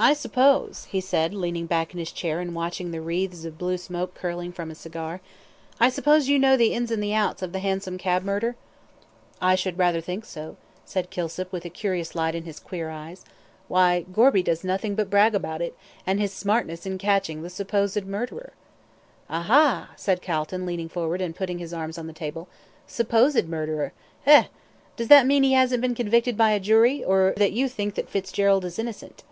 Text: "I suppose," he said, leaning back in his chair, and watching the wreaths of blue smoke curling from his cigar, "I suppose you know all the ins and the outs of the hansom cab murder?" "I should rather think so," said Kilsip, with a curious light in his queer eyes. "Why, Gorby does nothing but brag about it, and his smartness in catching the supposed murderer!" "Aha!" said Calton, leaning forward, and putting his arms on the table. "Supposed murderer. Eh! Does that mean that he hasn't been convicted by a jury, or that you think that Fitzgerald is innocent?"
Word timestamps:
"I 0.00 0.12
suppose," 0.14 0.84
he 0.84 1.00
said, 1.00 1.34
leaning 1.34 1.66
back 1.66 1.92
in 1.92 1.98
his 1.98 2.12
chair, 2.12 2.38
and 2.38 2.54
watching 2.54 2.92
the 2.92 3.00
wreaths 3.00 3.44
of 3.44 3.58
blue 3.58 3.76
smoke 3.76 4.14
curling 4.14 4.52
from 4.52 4.68
his 4.68 4.78
cigar, 4.78 5.20
"I 5.80 5.88
suppose 5.88 6.28
you 6.28 6.38
know 6.38 6.52
all 6.52 6.56
the 6.56 6.72
ins 6.72 6.92
and 6.92 7.02
the 7.02 7.14
outs 7.14 7.42
of 7.42 7.50
the 7.50 7.58
hansom 7.58 7.98
cab 7.98 8.22
murder?" 8.22 8.54
"I 9.42 9.56
should 9.56 9.76
rather 9.76 10.00
think 10.00 10.24
so," 10.24 10.56
said 10.84 11.10
Kilsip, 11.10 11.50
with 11.50 11.64
a 11.64 11.68
curious 11.68 12.14
light 12.14 12.36
in 12.36 12.44
his 12.44 12.60
queer 12.60 12.90
eyes. 12.90 13.24
"Why, 13.66 14.02
Gorby 14.02 14.44
does 14.44 14.62
nothing 14.62 14.94
but 14.94 15.10
brag 15.10 15.34
about 15.34 15.60
it, 15.62 15.76
and 16.06 16.20
his 16.20 16.32
smartness 16.32 16.86
in 16.86 16.96
catching 16.98 17.42
the 17.42 17.50
supposed 17.50 18.06
murderer!" 18.06 18.52
"Aha!" 19.28 19.90
said 19.96 20.22
Calton, 20.22 20.64
leaning 20.64 20.88
forward, 20.88 21.20
and 21.20 21.34
putting 21.34 21.58
his 21.58 21.74
arms 21.74 21.98
on 21.98 22.06
the 22.06 22.12
table. 22.12 22.46
"Supposed 22.86 23.48
murderer. 23.48 23.92
Eh! 24.26 24.44
Does 24.94 25.08
that 25.08 25.26
mean 25.26 25.42
that 25.42 25.48
he 25.48 25.54
hasn't 25.54 25.82
been 25.82 25.96
convicted 25.96 26.36
by 26.36 26.50
a 26.52 26.60
jury, 26.60 27.02
or 27.02 27.34
that 27.36 27.50
you 27.50 27.68
think 27.68 27.96
that 27.96 28.08
Fitzgerald 28.08 28.64
is 28.64 28.78
innocent?" 28.78 29.24